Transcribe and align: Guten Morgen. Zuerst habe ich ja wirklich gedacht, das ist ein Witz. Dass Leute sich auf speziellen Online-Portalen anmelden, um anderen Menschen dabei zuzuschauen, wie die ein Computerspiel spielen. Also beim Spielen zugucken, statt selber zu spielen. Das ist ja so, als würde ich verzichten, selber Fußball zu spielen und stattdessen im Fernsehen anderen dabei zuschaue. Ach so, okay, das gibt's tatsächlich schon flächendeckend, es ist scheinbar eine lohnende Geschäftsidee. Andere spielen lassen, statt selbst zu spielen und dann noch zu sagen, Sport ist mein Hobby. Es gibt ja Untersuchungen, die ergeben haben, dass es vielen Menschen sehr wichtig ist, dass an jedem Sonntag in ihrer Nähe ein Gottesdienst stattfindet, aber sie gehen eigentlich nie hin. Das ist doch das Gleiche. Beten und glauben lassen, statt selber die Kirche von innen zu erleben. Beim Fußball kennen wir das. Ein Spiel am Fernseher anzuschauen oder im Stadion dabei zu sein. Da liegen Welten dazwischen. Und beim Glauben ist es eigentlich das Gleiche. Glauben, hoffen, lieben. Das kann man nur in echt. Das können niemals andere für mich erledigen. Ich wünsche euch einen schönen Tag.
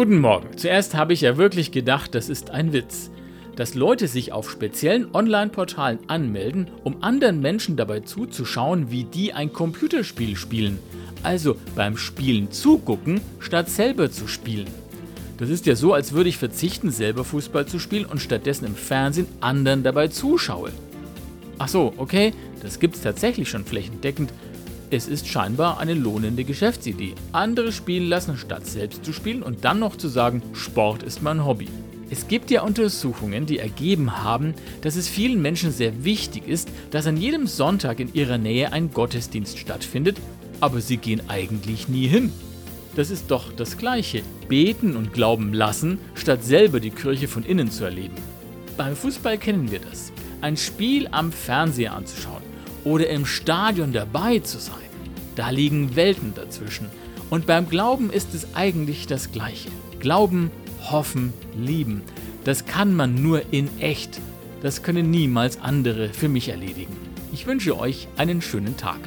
Guten 0.00 0.20
Morgen. 0.20 0.56
Zuerst 0.56 0.94
habe 0.94 1.12
ich 1.12 1.20
ja 1.20 1.36
wirklich 1.36 1.72
gedacht, 1.72 2.14
das 2.14 2.30
ist 2.30 2.52
ein 2.52 2.72
Witz. 2.72 3.10
Dass 3.54 3.74
Leute 3.74 4.08
sich 4.08 4.32
auf 4.32 4.50
speziellen 4.50 5.14
Online-Portalen 5.14 5.98
anmelden, 6.06 6.70
um 6.84 7.02
anderen 7.02 7.40
Menschen 7.40 7.76
dabei 7.76 8.00
zuzuschauen, 8.00 8.90
wie 8.90 9.04
die 9.04 9.34
ein 9.34 9.52
Computerspiel 9.52 10.36
spielen. 10.36 10.78
Also 11.22 11.54
beim 11.76 11.98
Spielen 11.98 12.50
zugucken, 12.50 13.20
statt 13.40 13.68
selber 13.68 14.10
zu 14.10 14.26
spielen. 14.26 14.68
Das 15.36 15.50
ist 15.50 15.66
ja 15.66 15.76
so, 15.76 15.92
als 15.92 16.14
würde 16.14 16.30
ich 16.30 16.38
verzichten, 16.38 16.90
selber 16.90 17.22
Fußball 17.22 17.66
zu 17.66 17.78
spielen 17.78 18.06
und 18.06 18.22
stattdessen 18.22 18.64
im 18.64 18.76
Fernsehen 18.76 19.26
anderen 19.42 19.82
dabei 19.82 20.08
zuschaue. 20.08 20.70
Ach 21.58 21.68
so, 21.68 21.92
okay, 21.98 22.32
das 22.62 22.80
gibt's 22.80 23.02
tatsächlich 23.02 23.50
schon 23.50 23.66
flächendeckend, 23.66 24.32
es 24.92 25.06
ist 25.06 25.28
scheinbar 25.28 25.78
eine 25.78 25.94
lohnende 25.94 26.42
Geschäftsidee. 26.42 27.14
Andere 27.30 27.70
spielen 27.70 28.08
lassen, 28.08 28.36
statt 28.36 28.66
selbst 28.66 29.04
zu 29.04 29.12
spielen 29.12 29.42
und 29.42 29.64
dann 29.64 29.78
noch 29.78 29.96
zu 29.96 30.08
sagen, 30.08 30.42
Sport 30.52 31.04
ist 31.04 31.22
mein 31.22 31.44
Hobby. 31.44 31.68
Es 32.10 32.26
gibt 32.26 32.50
ja 32.50 32.62
Untersuchungen, 32.62 33.46
die 33.46 33.60
ergeben 33.60 34.24
haben, 34.24 34.52
dass 34.82 34.96
es 34.96 35.06
vielen 35.06 35.40
Menschen 35.40 35.70
sehr 35.70 36.02
wichtig 36.02 36.48
ist, 36.48 36.68
dass 36.90 37.06
an 37.06 37.16
jedem 37.16 37.46
Sonntag 37.46 38.00
in 38.00 38.12
ihrer 38.14 38.36
Nähe 38.36 38.72
ein 38.72 38.92
Gottesdienst 38.92 39.58
stattfindet, 39.58 40.16
aber 40.58 40.80
sie 40.80 40.96
gehen 40.96 41.22
eigentlich 41.28 41.88
nie 41.88 42.08
hin. 42.08 42.32
Das 42.96 43.10
ist 43.10 43.30
doch 43.30 43.52
das 43.52 43.78
Gleiche. 43.78 44.22
Beten 44.48 44.96
und 44.96 45.12
glauben 45.12 45.54
lassen, 45.54 45.98
statt 46.16 46.42
selber 46.42 46.80
die 46.80 46.90
Kirche 46.90 47.28
von 47.28 47.44
innen 47.44 47.70
zu 47.70 47.84
erleben. 47.84 48.16
Beim 48.76 48.96
Fußball 48.96 49.38
kennen 49.38 49.70
wir 49.70 49.78
das. 49.78 50.10
Ein 50.40 50.56
Spiel 50.56 51.06
am 51.12 51.30
Fernseher 51.30 51.94
anzuschauen 51.94 52.49
oder 52.84 53.08
im 53.08 53.26
Stadion 53.26 53.92
dabei 53.92 54.38
zu 54.40 54.58
sein. 54.58 54.76
Da 55.36 55.50
liegen 55.50 55.96
Welten 55.96 56.34
dazwischen. 56.34 56.86
Und 57.30 57.46
beim 57.46 57.68
Glauben 57.68 58.10
ist 58.10 58.34
es 58.34 58.54
eigentlich 58.54 59.06
das 59.06 59.32
Gleiche. 59.32 59.70
Glauben, 60.00 60.50
hoffen, 60.90 61.32
lieben. 61.56 62.02
Das 62.44 62.66
kann 62.66 62.94
man 62.94 63.22
nur 63.22 63.52
in 63.52 63.68
echt. 63.80 64.20
Das 64.62 64.82
können 64.82 65.10
niemals 65.10 65.60
andere 65.60 66.08
für 66.10 66.28
mich 66.28 66.48
erledigen. 66.48 66.96
Ich 67.32 67.46
wünsche 67.46 67.78
euch 67.78 68.08
einen 68.16 68.42
schönen 68.42 68.76
Tag. 68.76 68.98